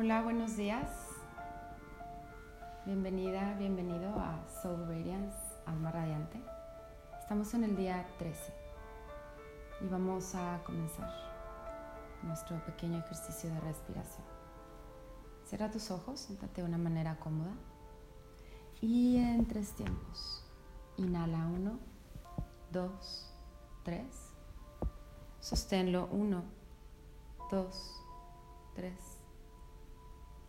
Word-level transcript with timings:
Hola, 0.00 0.22
buenos 0.22 0.56
días. 0.56 0.88
Bienvenida, 2.86 3.56
bienvenido 3.58 4.10
a 4.10 4.38
Soul 4.62 4.86
Radiance, 4.86 5.36
Alma 5.66 5.90
Radiante. 5.90 6.40
Estamos 7.18 7.52
en 7.54 7.64
el 7.64 7.74
día 7.74 8.06
13 8.16 8.54
y 9.80 9.88
vamos 9.88 10.36
a 10.36 10.62
comenzar 10.64 11.10
nuestro 12.22 12.64
pequeño 12.64 13.00
ejercicio 13.00 13.52
de 13.52 13.58
respiración. 13.58 14.24
Cierra 15.44 15.68
tus 15.68 15.90
ojos, 15.90 16.20
siéntate 16.20 16.62
de 16.62 16.68
una 16.68 16.78
manera 16.78 17.18
cómoda 17.18 17.50
y 18.80 19.16
en 19.16 19.48
tres 19.48 19.72
tiempos. 19.72 20.44
Inhala 20.96 21.44
1, 21.44 21.76
2, 22.70 23.34
3. 23.82 24.06
Sosténlo 25.40 26.08
1, 26.12 26.44
2, 27.50 28.04
3. 28.76 29.17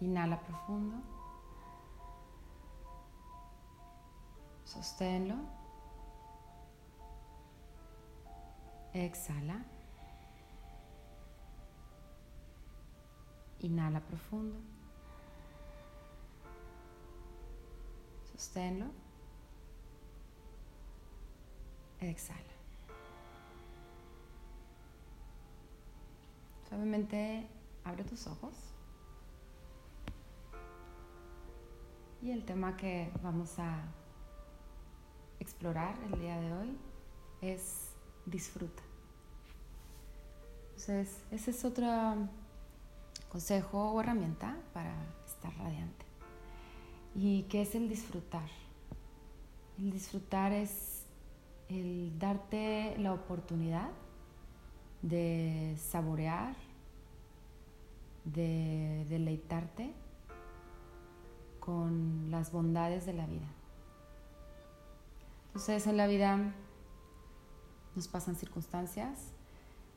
Inhala 0.00 0.36
profundo. 0.36 0.96
Sosténlo. 4.64 5.36
Exhala. 8.94 9.64
Inhala 13.60 14.00
profundo. 14.00 14.56
Sosténlo. 18.30 18.86
Exhala. 22.00 22.54
Suavemente 26.68 27.48
abre 27.84 28.04
tus 28.04 28.26
ojos. 28.28 28.77
Y 32.20 32.32
el 32.32 32.44
tema 32.44 32.76
que 32.76 33.12
vamos 33.22 33.58
a 33.58 33.84
explorar 35.38 35.94
el 36.12 36.20
día 36.20 36.40
de 36.40 36.52
hoy 36.52 36.76
es 37.40 37.92
disfruta. 38.26 38.82
Entonces, 40.70 41.22
ese 41.30 41.52
es 41.52 41.64
otro 41.64 41.86
consejo 43.28 43.92
o 43.92 44.00
herramienta 44.00 44.56
para 44.72 44.94
estar 45.26 45.54
radiante. 45.58 46.06
¿Y 47.14 47.42
qué 47.44 47.62
es 47.62 47.74
el 47.76 47.88
disfrutar? 47.88 48.48
El 49.78 49.92
disfrutar 49.92 50.52
es 50.52 51.04
el 51.68 52.18
darte 52.18 52.96
la 52.98 53.12
oportunidad 53.12 53.90
de 55.02 55.76
saborear, 55.78 56.56
de 58.24 59.06
deleitarte 59.08 59.94
con 61.68 62.30
las 62.30 62.50
bondades 62.50 63.04
de 63.04 63.12
la 63.12 63.26
vida. 63.26 63.46
Entonces 65.48 65.86
en 65.86 65.98
la 65.98 66.06
vida 66.06 66.54
nos 67.94 68.08
pasan 68.08 68.36
circunstancias, 68.36 69.18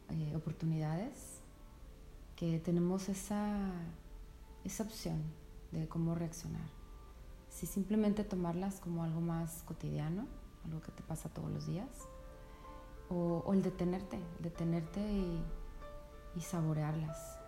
eh, 0.09 0.35
oportunidades, 0.35 1.39
que 2.35 2.59
tenemos 2.59 3.07
esa, 3.07 3.71
esa 4.65 4.83
opción 4.83 5.21
de 5.71 5.87
cómo 5.87 6.13
reaccionar. 6.13 6.67
Si 7.47 7.65
simplemente 7.67 8.25
tomarlas 8.25 8.81
como 8.81 9.05
algo 9.05 9.21
más 9.21 9.63
cotidiano, 9.63 10.27
algo 10.65 10.81
que 10.81 10.91
te 10.91 11.03
pasa 11.03 11.29
todos 11.29 11.49
los 11.49 11.67
días, 11.67 11.87
o, 13.09 13.49
el 13.53 13.63
detenerte, 13.63 14.19
detenerte 14.39 14.99
y 16.35 16.41
saborearlas. 16.41 17.39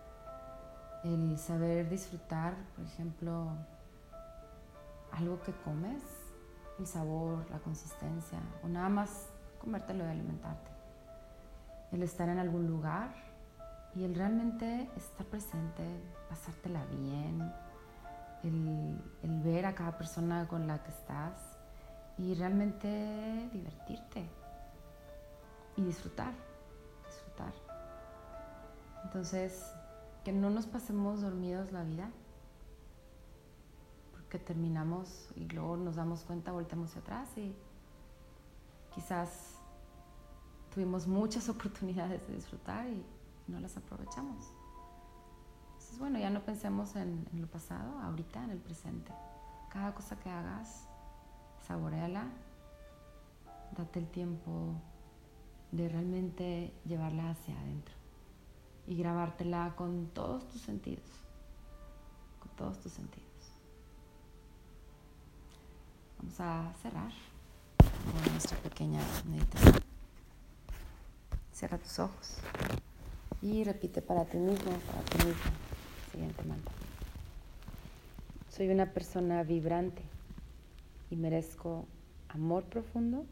El 1.04 1.38
saber 1.38 1.90
disfrutar, 1.90 2.56
por 2.74 2.86
ejemplo, 2.86 3.50
algo 5.16 5.40
que 5.42 5.52
comes, 5.64 6.02
el 6.78 6.86
sabor, 6.86 7.48
la 7.50 7.58
consistencia, 7.58 8.40
o 8.62 8.68
nada 8.68 8.88
más 8.88 9.28
comértelo 9.60 10.04
y 10.04 10.08
alimentarte. 10.08 10.70
El 11.92 12.02
estar 12.02 12.28
en 12.28 12.38
algún 12.38 12.66
lugar 12.66 13.14
y 13.94 14.04
el 14.04 14.14
realmente 14.14 14.88
estar 14.96 15.26
presente, 15.26 15.84
pasártela 16.28 16.84
bien, 16.86 17.52
el, 18.42 19.00
el, 19.22 19.40
ver 19.42 19.66
a 19.66 19.74
cada 19.74 19.96
persona 19.96 20.48
con 20.48 20.66
la 20.66 20.82
que 20.82 20.90
estás 20.90 21.56
y 22.18 22.34
realmente 22.34 23.48
divertirte 23.52 24.28
y 25.76 25.84
disfrutar, 25.84 26.32
disfrutar. 27.06 27.52
Entonces, 29.04 29.72
que 30.24 30.32
no 30.32 30.50
nos 30.50 30.66
pasemos 30.66 31.22
dormidos 31.22 31.70
la 31.72 31.84
vida, 31.84 32.10
terminamos 34.38 35.28
y 35.36 35.46
luego 35.48 35.76
nos 35.76 35.96
damos 35.96 36.22
cuenta, 36.24 36.52
volteamos 36.52 36.90
hacia 36.90 37.02
atrás 37.02 37.28
y 37.36 37.54
quizás 38.94 39.58
tuvimos 40.72 41.06
muchas 41.06 41.48
oportunidades 41.54 42.26
de 42.26 42.34
disfrutar 42.34 42.86
y 42.88 43.04
no 43.48 43.60
las 43.60 43.76
aprovechamos. 43.76 44.46
Entonces, 45.72 45.98
bueno, 45.98 46.18
ya 46.18 46.30
no 46.30 46.40
pensemos 46.40 46.96
en, 46.96 47.26
en, 47.32 47.40
lo 47.40 47.46
pasado, 47.46 47.98
ahorita, 48.00 48.42
en 48.44 48.50
el 48.50 48.58
presente. 48.58 49.12
Cada 49.70 49.94
cosa 49.94 50.16
que 50.18 50.30
hagas, 50.30 50.88
saboreala, 51.66 52.28
date 53.76 53.98
el 53.98 54.08
tiempo 54.08 54.74
de 55.72 55.88
realmente 55.88 56.72
llevarla 56.84 57.30
hacia 57.30 57.58
adentro 57.60 57.94
y 58.86 58.96
grabártela 58.96 59.74
con 59.76 60.08
todos 60.08 60.46
tus 60.48 60.60
sentidos, 60.60 61.10
con 62.38 62.50
todos 62.56 62.78
tus 62.80 62.92
sentidos. 62.92 63.33
Vamos 66.24 66.40
a 66.40 66.72
cerrar 66.80 67.12
con 67.76 68.32
nuestra 68.32 68.56
pequeña 68.56 68.98
meditación. 69.30 69.74
Cierra 71.52 71.76
tus 71.76 71.98
ojos 71.98 72.38
y 73.42 73.62
repite 73.62 74.00
para 74.00 74.24
ti 74.24 74.38
mismo, 74.38 74.70
para 74.86 75.02
ti 75.02 75.18
mismo, 75.18 75.50
siguiente 76.12 76.42
mantra. 76.44 76.72
Soy 78.48 78.70
una 78.70 78.90
persona 78.94 79.42
vibrante 79.42 80.00
y 81.10 81.16
merezco 81.16 81.84
amor 82.30 82.64
profundo 82.64 83.26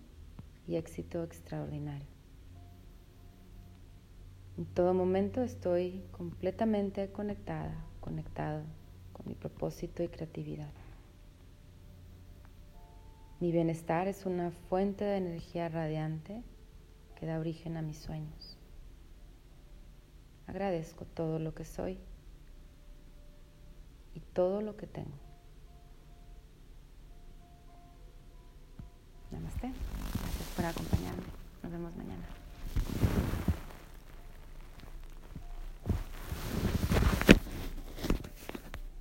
y 0.69 0.77
éxito 0.77 1.25
extraordinario. 1.25 2.07
En 4.59 4.67
todo 4.67 4.93
momento 4.93 5.41
estoy 5.41 6.05
completamente 6.13 7.11
conectada, 7.11 7.75
conectado 8.01 8.65
con 9.15 9.29
mi 9.29 9.35
propósito 9.35 10.03
y 10.03 10.09
creatividad. 10.09 10.82
Mi 13.43 13.51
bienestar 13.51 14.07
es 14.07 14.25
una 14.25 14.53
fuente 14.53 15.05
de 15.05 15.17
energía 15.17 15.69
radiante 15.69 16.45
que 17.19 17.27
da 17.27 17.41
origen 17.41 17.77
a 17.77 17.83
mis 17.83 17.99
sueños. 17.99 18.57
Agradezco 20.47 21.07
todo 21.07 21.41
lo 21.41 21.53
que 21.53 21.65
soy 21.65 21.99
y 24.15 24.21
todo 24.21 24.63
lo 24.63 24.77
que 24.77 24.87
tengo. 24.87 25.19
Namaste. 29.33 29.73
Gracias 29.73 30.49
por 30.55 30.65
acompañarme. 30.65 31.25
Nos 31.65 31.73
vemos 31.73 31.97
mañana. 31.97 32.25